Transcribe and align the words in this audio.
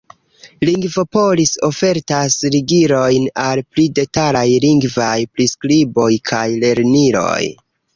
Lingvopolis 0.69 1.51
ofertas 1.67 2.39
ligilojn 2.57 3.29
al 3.45 3.63
pli 3.75 3.87
detalaj 4.03 4.45
lingvaj 4.67 5.15
priskriboj 5.37 6.13
kaj 6.33 6.47
lerniloj. 6.67 7.43